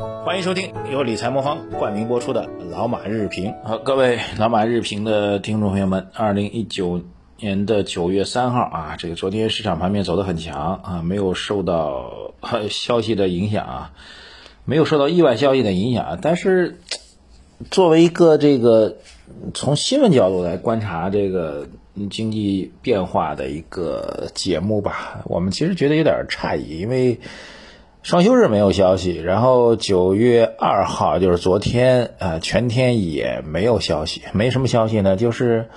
[0.00, 3.52] 欢迎收听由理财魔方冠名播出的《老马日评》。
[3.62, 7.02] 好，各位老马日评的听众朋友们，二零一九
[7.38, 12.32] 年的九月三号啊，这个昨天市场盘面走得很强啊，没有受到
[12.70, 13.92] 消息的影响啊，
[14.64, 16.18] 没有受到意外消息的影响啊。
[16.20, 16.78] 但是，
[17.70, 18.96] 作为一个这个
[19.52, 21.68] 从新闻角度来观察这个
[22.08, 27.20] 经济变化的一个节目吧，我们其实觉得有点诧异，因为。
[28.02, 35.68] 双休日没有消息，然后九月二号就是昨天，呃，全天也没有消息，没什么消息呢，就是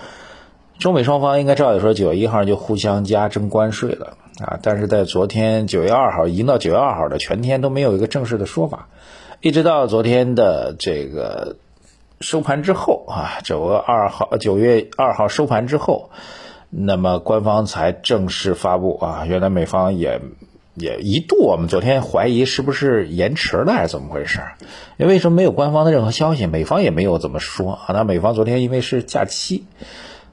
[0.79, 8.87] 中美双方应该照理说九月一号就互相加征关税了啊，但是在昨天九月二号，已经到九月二号的全天都没有一个正式的说法，
[9.41, 11.57] 一直到昨天的这个
[12.21, 16.09] 收盘之后啊，九月二号，九月二号收盘之后，
[16.69, 20.21] 那么官方才正式发布啊，原来美方也。
[20.75, 24.39] 也一度，我们昨天怀疑是不是延迟了还是怎么回事？
[24.97, 27.85] 因为什么没有官方的任何消息，美方也没有怎么说啊。
[27.89, 29.65] 那美方昨天因为是假期，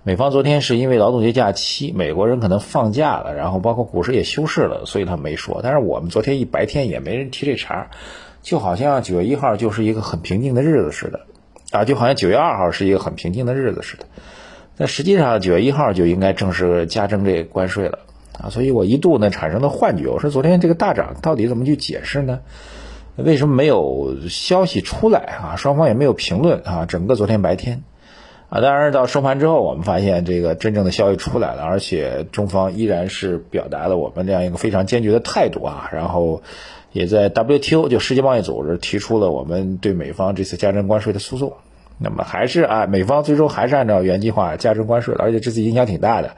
[0.02, 5.60] 美方昨天是因为劳动节假期，美国人可能放假了，然后包括股市也休市了，所以他没说。
[5.62, 7.91] 但是我们昨天一白天也没人提这茬，
[8.42, 11.20] 就好像九月一号就是一个很平静的日子似的
[11.70, 14.06] 啊，就好像九月二号是一个很平静的日子似的。
[14.78, 17.98] 但实际上九月一号就应该正式加征这关税了。
[18.42, 22.41] 啊，所以我一度呢产生了幻觉，我说昨天这个大涨到底怎么去解释呢？
[23.16, 25.56] 为什么没有消息出来啊？
[25.56, 26.86] 双方也没有评论啊。
[26.86, 27.82] 整个昨天白天，
[28.48, 35.91] 啊，当然到收盘之后，我们发现这个真正的消息出来了，而且中方依然是表达了我们这样一个非常坚决的态度啊。
[35.92, 36.42] 然后
[36.92, 41.52] 也在 WTO 就世界贸易组织提出了我们对美方这次加征关税的诉讼。
[41.98, 46.36] 那么还是啊，美方最终还是按照原计划加征关税了，而且这次影响挺大的。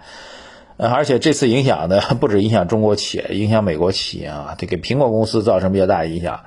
[0.88, 6.40] 而且这次影响呢， 不止影响中国企业，影响美国企业啊，这给苹果公司造成比较大影响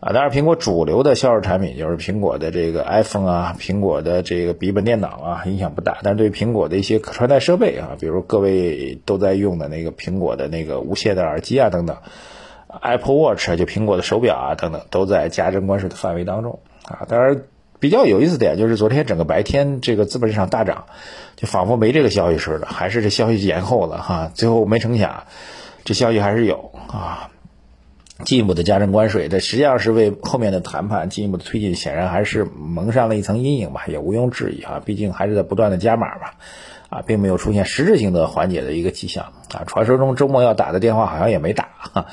[0.00, 0.12] 啊。
[0.12, 5.98] 当然，苹果主流的销售产品就是苹果的这个 iPhone 啊，苹果的这个笔记本电脑啊，影响不大。
[6.02, 11.96] 但是对苹果的一些可穿戴设备啊，比如各位都在用的那个苹果的那个无线的耳机啊等等
[12.80, 17.06] ，Apple Watch 就苹果的手表啊等等，都在加征关税的范围当中啊。
[17.08, 17.42] 当然。
[17.84, 20.86] 比较有意思点就是昨天整个白天这个资本市场大涨，
[21.36, 24.30] 就仿佛没这个消息似的，还是这消息延后了哈。
[24.32, 25.24] 最后没成想，
[25.84, 27.28] 这消息还是有啊，
[28.24, 34.80] 进一步的加征关税，这实际上是为后面的谈判进一步的推进，显然还是蒙上了一层阴影吧，也毋庸置疑啊。
[34.82, 36.30] 毕竟还是在不断的加码嘛，
[36.88, 39.64] 啊，并没有出现实质性的缓解的一个迹象啊。
[39.66, 42.06] 传说中周末要打的电话好像也没打哈。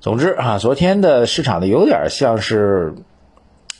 [0.00, 2.94] 总之啊，昨天的市场呢有点像是。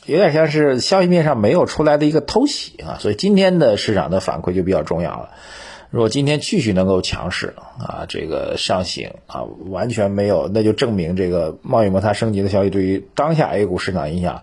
[0.05, 5.29] 有点像是消息面上没有出来的一个偷袭啊，所以今天的市场的反馈就比较重要了。
[5.89, 14.41] 如果今天继续能够强势啊，这个上行啊，完全没有，那就证明这个贸易摩擦升级的消息对于当下 A 股市场影响，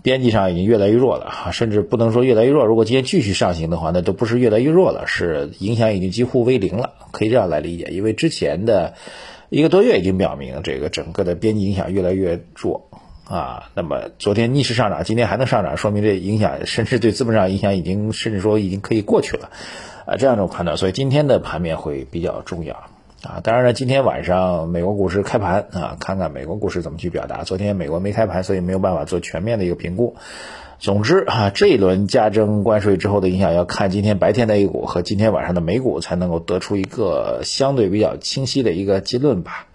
[0.00, 2.64] 边际上已经越来越弱了啊，甚至不能说越来越弱。
[2.64, 7.88] 如果今天继续上行的话，那都不是越来越弱了，是影响已经几乎为零了，可以这样来理解。
[7.90, 8.94] 因为之前的
[9.50, 12.88] 一个多月已经表明，这个整个的边际影响越来越弱。
[13.28, 19.50] 啊，那么昨天逆势上涨，今天还能上涨，说明这影响甚至对资本上影响已经甚至说已经可以过去了，
[20.06, 22.76] 啊，这样一种判断，所以今天的盘面会比较重要
[23.24, 23.40] 啊。
[23.42, 27.42] 当然了，今天晚上美国股市开盘啊，看看美国股市怎么去表达。
[27.42, 30.14] 昨天美国没开盘，所以没有办法做全面的一个评估。
[30.78, 39.66] 总之啊，这一轮加征关税之后的影响，要看今天白天的 A 股和今天晚上的美股才能够得出一个相对比较清晰的一个结论吧。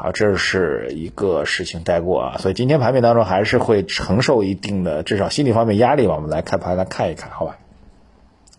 [0.00, 6.14] 好，这是一个事情带过啊，所以今天盘面当中还是会承受一定的至少心理方面压力吧。
[6.14, 7.58] 我们来开盘来看一看，好吧。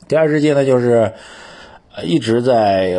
[0.09, 1.13] 第二事件呢，就是
[2.03, 2.93] 一直在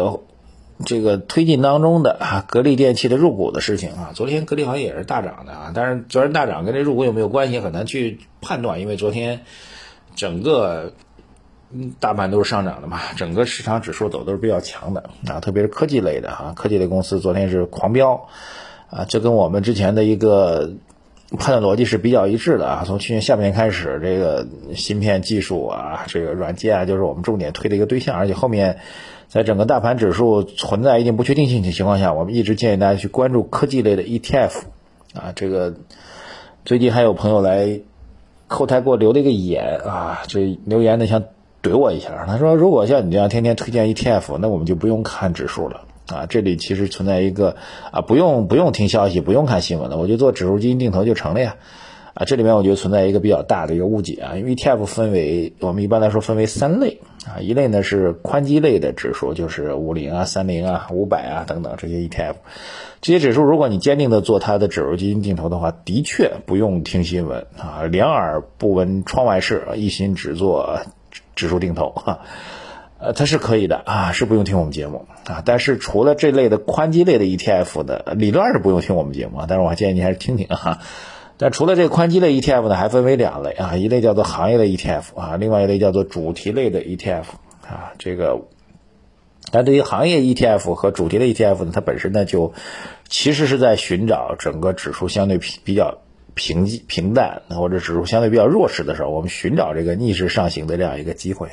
[0.86, 4.12] 这个推进当中的啊，格力电器的入股的事情啊。
[4.14, 9.42] 昨天格力好像也是大涨的啊，但是昨天大涨跟这入股有没有关系，很难去判断，因为昨天
[10.16, 10.94] 整个。
[12.00, 18.28] 大盘都是上涨的嘛，整个市场指数走都是比较强的啊，特别是科技类的啊，科技类公司昨天是狂飙
[18.90, 20.72] 啊，这跟我们之前的一个
[21.38, 22.82] 判断逻辑是比较一致的啊。
[22.84, 28.78] 从去年下半年开始，这个芯片技术啊，这个软件啊，就是我们重点推的一个对象，而且后面
[29.28, 34.62] 在整个大盘指数存在一定不确定性的情况下，我们一直建议大家去关注科技类的 ETF
[35.14, 35.32] 啊。
[35.36, 35.74] 这个
[36.64, 37.80] 最近还有朋友来
[38.48, 41.22] 后台给我留了一个言啊，这留言呢像。
[41.62, 46.26] 怼我一下，他说：“如果像你这样天天推荐 ETF，那我们就不用看指数了啊。
[46.26, 47.56] 这里其实存在一个
[47.90, 51.56] 啊，不用不用听消息，不用看新闻了，我就做指数基金定投就成了呀。
[52.12, 62.34] 啊，这里面我觉得存在一个比较大的一个误解啊，因为 ETF 分为我们一般来说分为三类啊，一类呢是宽基类的指数，就是五零啊、三零啊、五百啊等等这些 ETF。
[63.00, 70.80] 这些指数，如果你坚定的做它的指数基金定投的话，的确不用听新闻啊，两耳不闻窗外事，一心只做
[71.34, 72.20] 指数定投 哈。
[72.98, 75.42] 呃，它是可以的啊，是不用听我们节目啊。
[75.44, 79.46] 但是除了这类的宽基类的 ETF 的，理论上是不用听我们节目啊。
[79.48, 80.80] 但是我建议你还是听听啊。
[81.38, 87.24] 但除了这个宽基类 ETF 呢，还分为两类啊，一类叫做行业类 ETF 啊，另外一类叫做主题类的 ETF
[87.66, 87.92] 啊。
[87.98, 88.38] 这个，
[89.50, 92.52] 但对于行业 ETF 和主题的 ETF 呢，它本身呢就
[93.08, 95.96] 其实是在寻找整个指数相对比较
[96.34, 101.48] 平平淡或者指数相对比较弱势的时候，我们寻找这个逆势上行的这样一个机会。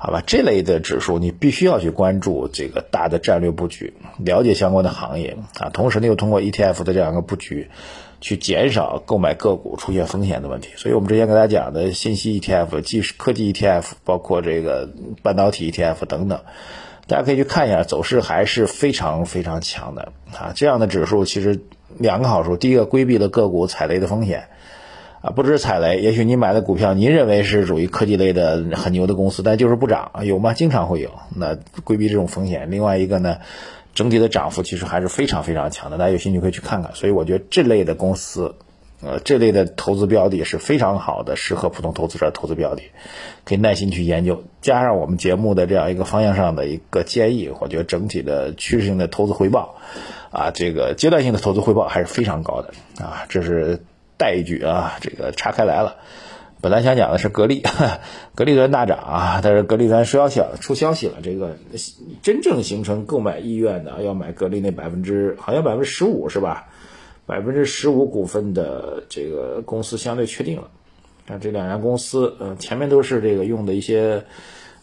[0.00, 7.68] 好吧，这类的指数你必须要去关注这个大的战略布局，了解相关的行业啊，同时呢又通过 ETF 的这样一个布局，
[8.20, 10.68] 去减少购买个股出现风险的问题。
[10.76, 14.88] 所以我们之前给大家讲的信息 ETF、技术科技 ETF，包括这个
[15.24, 16.42] 半导体 ETF 等等，
[17.08, 20.52] 大家可以去看一下，走势还是非常非常强的啊。
[20.54, 21.60] 这样的指数其实
[21.96, 24.48] 两个好处，第一个规避了个股踩雷的风险。
[25.20, 30.54] 啊，不只是踩雷，也许你买的股票，您认为是属于科技类的很牛的公司，但就是不涨，有吗？
[30.54, 31.10] 经常会有。
[31.34, 32.70] 那规避这种风险。
[32.70, 33.38] 另外一个呢，
[33.94, 36.94] 整体的涨幅其实还是非常非常强的，大家有兴趣可以去看看。
[36.94, 38.54] 所以我觉得这类的公司，
[39.02, 42.82] 呃，这类的投资标的是非常好的，适合普通投资者投资标的，
[43.44, 44.44] 可以耐心去研究。
[44.60, 49.76] 加上我们节目的这样一个方向上的一个建议，我觉得整体的趋势性的投资回报，
[50.30, 52.72] 啊，这个阶段性的投资回报还是非常高的
[53.04, 53.80] 啊，这是。
[54.20, 55.98] 带一句啊，这个岔开来了。
[56.60, 57.62] 本来想讲的是格力，
[58.34, 61.56] 格力端大涨啊，但是格力端说消息了，出消息了，这个
[62.20, 66.66] 真正形成购买意愿的，要买格力那百分之好像百分之十五是吧？
[67.28, 70.68] 百分之十五股份的这个公司相对确定了。
[71.26, 74.24] 看这两家公司，呃，前面都是这个用的一些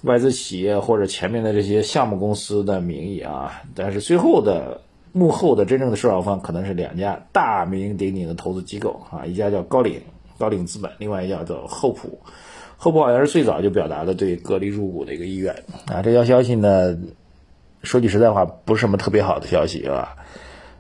[0.04, 4.80] 外资企业或者前面的这些项目公司的名义啊，但是最后的。
[5.18, 10.02] 幕后的真正的受让方可能是两家大名鼎鼎的投资机构啊，一家叫高瓴
[10.38, 12.20] 高瓴资本，另外一家叫厚普。
[12.76, 15.56] 厚普好像是最早就表达了对格力入股的一个意愿
[15.88, 16.02] 啊。
[16.02, 16.98] 这条消息呢，
[17.82, 20.18] 说句实在话，不是什么特别好的消息啊。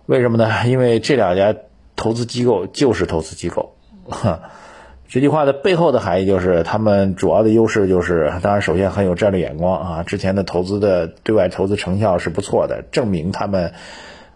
[0.05, 0.49] 为什么呢？
[0.67, 1.55] 因为这两家
[1.95, 3.75] 投资机构就是投资机构。
[5.07, 13.73] 这句话的背后的含义就是，他们主要的优势就是，当然首先很有战略眼光啊，之前的投资的对外投资成效是不错的，证明他们。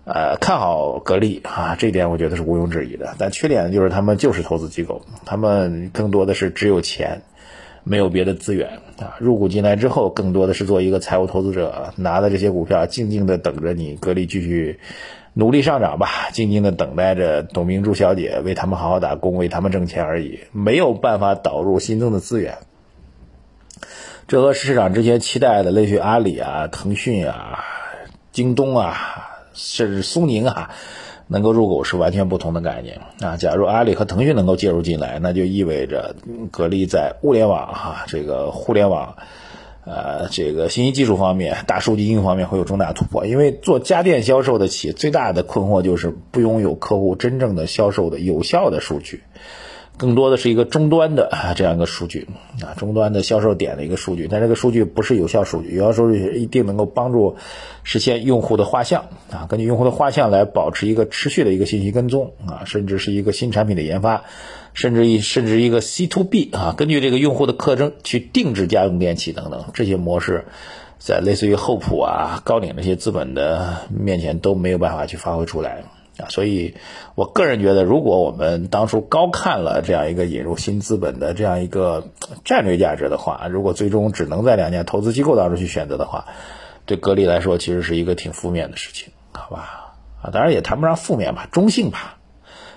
[0.05, 3.13] 呃，看好格力啊，这点我觉得是毋庸置疑的。
[3.19, 7.21] 但缺点就是他们就是投资机构，他们更多的是只有钱，
[7.89, 9.17] 没有别的资源啊。
[9.19, 14.79] 入股进来之后，更多的是做一个财务投资者，拿的这些股票，静静的等着你格力继续
[15.33, 22.59] 努力上涨吧，静静的等待着董明珠小姐为他们好好打工，为他们挣钱而已，没有办法导入新增的资源。
[24.27, 27.65] 这和市场之前期待的类似于阿里啊、腾讯啊、
[28.31, 29.25] 京东啊。
[29.51, 30.71] 甚至苏宁啊，
[31.29, 33.37] 能够入股是完全不同的概念啊。
[33.37, 36.15] 假如阿里和腾讯能够介入进来，那就意味着
[36.51, 39.15] 格力在物联网哈这个互联网，
[39.85, 43.25] 呃这个信息技术方面、大数据应用方面会有重大突破。
[43.25, 49.21] 因为做家电销售的企业最大的困惑就是不拥有客户真正的销售的有效的数据。
[49.99, 52.25] 更多的是一个终端的这样一个数据
[52.63, 57.35] 啊，终端的销售点的一个数据，但这个数据不是有效数据，有效数据一定能够帮助
[57.83, 64.23] 实现用户的画像啊，根据用户的画像来保持一个持续的一个信息跟踪啊，甚至是一个新产品的研发，
[64.73, 70.45] 甚至一甚至一个 C to B 啊，根据这个用户的特征去定制家用电器等等这些模式，
[70.97, 75.83] 在类似于厚普啊、高瓴这些资本的面前都没有办法去发挥出来。
[76.19, 76.75] 啊，所以
[77.15, 82.09] 我个人觉得，如果我们当初高看了这样一个引入新资本的这样一个
[82.43, 86.25] 战略价值的话，如果最终只能在两家投资机构当中去选择的话，
[86.85, 89.93] 对格力来说其实是一个挺负面的事情，好吧？
[90.21, 92.17] 啊，当然也谈不上负面吧，中性吧，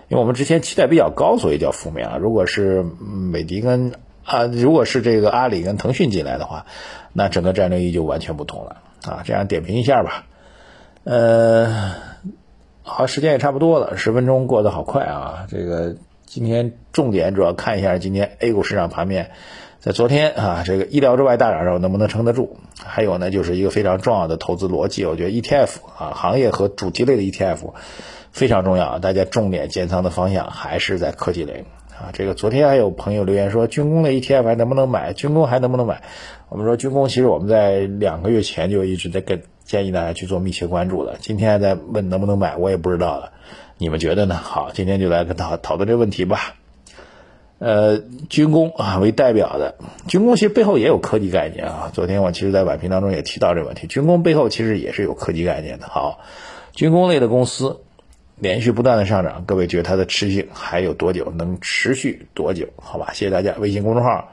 [0.09, 2.17] 因为我们之前期待比较高，所以叫负面啊。
[2.19, 3.93] 如果是美的跟
[4.25, 6.67] 啊，如果是这个阿里跟腾讯进来的话，
[7.13, 9.23] 那整个战略意义就完全不同了啊。
[9.25, 10.27] 这样点评一下吧，
[11.05, 12.13] 呃。
[12.85, 15.47] 好，时间也差不多了，十分钟过得好快啊！
[15.49, 15.95] 这个
[16.27, 19.31] 今天重点主要看一下今天 A 股市场盘面，
[19.79, 22.57] 在昨天啊这个意料之外大涨时候能不能撑得住？
[22.85, 27.73] 还有呢，就是一个非常重要的投资逻辑，我觉得 ETF 啊行业和主题类的 ETF
[28.33, 31.65] 非常重要，大家重点建仓的方向还是在科技类
[31.99, 32.11] 啊。
[32.13, 35.13] 这个昨天还有朋友留言说军工类 ETF 还能不能买？
[35.13, 36.03] 军工还能不能买？
[36.49, 39.43] 我们说军工其实我们在两个月前就一直在跟。
[39.65, 41.15] 建议大家去做密切关注了。
[41.21, 43.33] 今天还在问能不能买，我也不知道了。
[43.79, 44.35] 你们觉得呢？
[44.35, 46.57] 好，今天就来跟讨讨论这个问题吧。
[47.59, 49.77] 呃，军工啊为代表的
[50.09, 51.91] 军工，其实背后也有科技概念啊。
[51.95, 55.87] 昨天我其实，在晚评当中也提到这个问题，军工背后其实也是有科技概念的。
[55.87, 56.19] 好，
[56.75, 57.81] 军工类的公司
[58.37, 61.33] 连续不断的上涨，各位觉得它的持续性还有多久？
[61.37, 62.69] 能持续多久？
[62.77, 63.55] 好吧，谢谢大家。
[63.59, 64.33] 微信公众号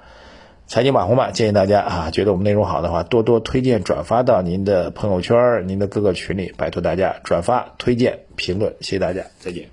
[0.67, 9.67] 财经马红漫建议大家啊，觉得我们内容好的话，多多推荐转发到您的朋友圈、您的各个群里，拜托大家转发、推荐、评论，谢谢大家，再见。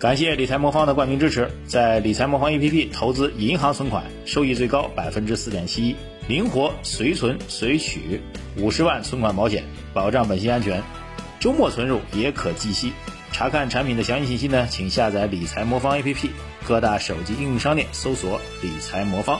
[0.00, 5.96] 感谢理财魔方的冠名支持，在理财魔方 APP 投资银行存款，收益最高百分之四点七一，
[6.28, 8.20] 灵活随存随取，
[8.58, 9.62] 五十万存款保险，
[9.94, 10.82] 保障本息安全，
[11.44, 12.94] 周末存入也可计息。
[13.30, 16.30] 查看产品的详细信息呢，请下载理财魔方 APP，
[16.66, 19.38] 各大手机应用商店搜索理财魔方。